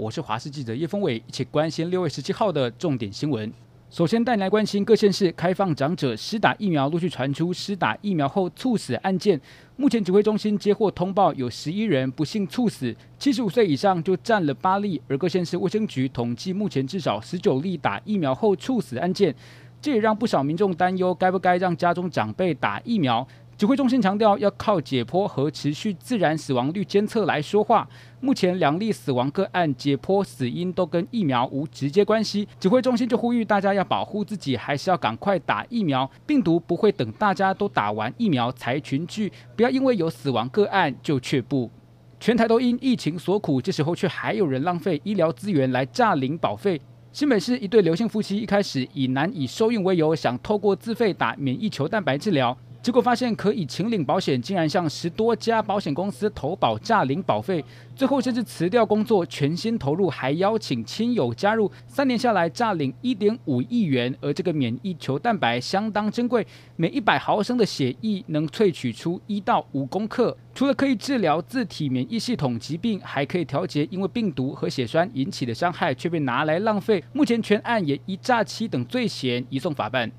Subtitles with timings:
[0.00, 3.52] 我是华视记者叶峰伟，一起关心六月十七号的重点新闻。
[3.90, 9.38] 首先带来关心各县市开放长者施打疫苗，陆续传出施打疫苗后猝死案件。
[9.76, 14.98] 目前指挥中心接获通报，有十一人不幸猝死，七十五岁以上就占了八例。
[15.06, 19.34] 而各县市卫生局统计，目前至少十九例打疫苗后猝死案件，
[19.82, 23.28] 这也让不少民众担忧，该不该让家中长辈打疫苗？
[23.60, 27.86] 指挥中心强调，要靠解剖和持续自然死亡率监测来说话。
[28.18, 32.48] 目前两例死亡个案解剖死因都跟疫苗无直接关系。
[32.58, 36.10] 指挥中心就呼吁大家要保护自己，还是要赶快打疫苗。
[36.26, 41.70] 病毒不会等大家都打完疫苗才群聚，不要因为有死亡个案就却步。
[42.18, 46.80] 全台都因疫情所苦，这时候却还有人浪费医疗资源来诈领保费。
[47.12, 52.56] 新北市一对刘姓夫妻一开始以难以受孕为由，想透过自费打免疫球蛋白治疗。
[52.82, 57.62] 结果发现可以请领保险，竟然向十多家保险公司投保诈领保费，
[57.94, 61.70] 最后甚至辞掉工作，全心投入，还邀请亲友加入。
[61.86, 77.04] 三年下来诈领一点五亿元，而这个免疫球蛋白相当珍贵，每一百毫升的血液能萃取出一到五公克，除了可以治疗自体免疫系统疾病，还可以调节因为病毒和血栓引起的伤害，却被拿来浪费。
[77.12, 80.10] 目前全案也以诈欺等罪嫌移送法办。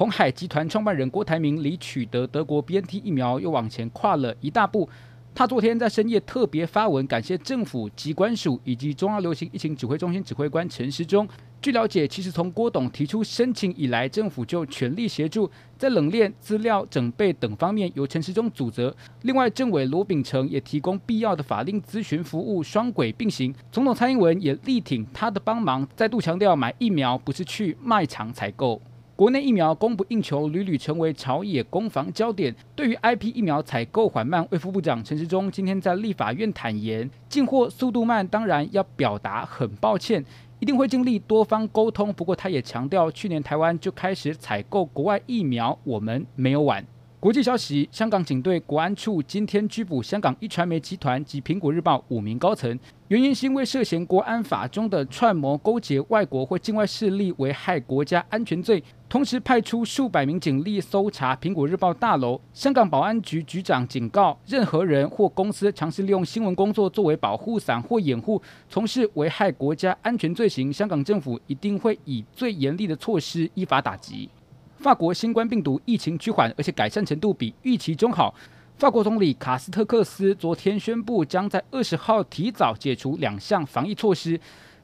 [0.00, 4.88] 鸿海集团创办人郭台铭离取得德国 BNT 疫苗又往前跨了一大步。
[5.34, 11.28] 他昨天在深夜特别发文感谢政府、疾管署以及中央流行疫情指挥中心指挥官陈时中。
[11.60, 18.96] 据了解，其实从郭董提出申请以来，政府就全力协助，在冷链、资料整备等方面由陈时中主责。
[19.20, 23.54] 另外，政委罗秉成也提供必要的法令咨询服务，双轨并行。
[23.70, 28.80] 总统蔡英文也力挺他的帮忙，再度强调买疫苗不是去卖场采购。
[29.20, 32.56] 国内疫苗供不应求，屡屡成为朝野攻防焦点。
[32.74, 40.24] 对于 IP 疫苗采购缓慢，卫副部长陈时中今天在立法院坦言，进货速度慢，当然要表达很抱歉，
[40.58, 42.10] 一定会尽力多方沟通。
[42.14, 46.82] 不过，他也强调，去年台湾就开始采购国外疫苗，我们没有晚。
[47.20, 52.78] 国际消息：香港警队国安处今天拘捕香港一传媒集团及苹果日报五名高层，
[53.08, 62.40] 原因是因为涉嫌国安法中的串谋勾结外国或境外势力危害国家安全罪，同时派出数百名警力搜查苹果日报大楼。
[62.54, 74.30] 香港保安局局长警告，任何人或公司尝试利用新闻工作作为保护伞或掩护，从事危害国家安全罪行，香港政府一定会以最严厉的措施依法打击。
[74.76, 78.32] 法国新冠病毒疫情趋缓，而且改善程度比预期中好。
[78.78, 84.40] 法国总理卡斯特克斯昨天宣布，将在二十号提早解除两项防疫措施，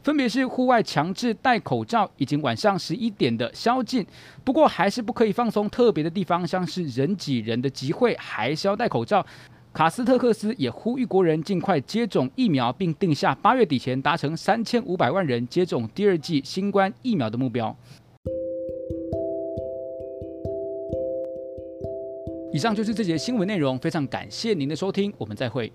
[0.07, 4.07] 分别是户外强制戴口罩，以及晚上十一点的宵禁。
[4.45, 9.27] 不过，还是不可以放松特别的地方，像是人挤人的集会，还是要戴口罩。
[9.73, 17.77] 卡斯特克斯也呼吁国人尽快接种疫苗，并定下八月底前达成三千五百万人接种第二剂新冠疫苗的目标。
[22.53, 25.73] 以上就是这节新闻内容，非常感谢您的收听，我们再会。